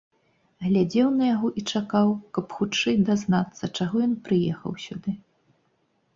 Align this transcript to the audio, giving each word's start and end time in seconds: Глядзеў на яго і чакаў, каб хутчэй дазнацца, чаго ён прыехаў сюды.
Глядзеў 0.63 1.11
на 1.17 1.27
яго 1.35 1.47
і 1.61 1.63
чакаў, 1.71 2.07
каб 2.39 2.45
хутчэй 2.61 2.97
дазнацца, 3.11 3.63
чаго 3.77 3.95
ён 4.09 4.13
прыехаў 4.27 4.71
сюды. 4.87 5.11